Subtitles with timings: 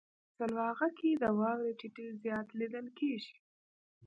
[0.37, 3.35] سلواغه کې د واورې ټيټی زیات لیدل کیږي.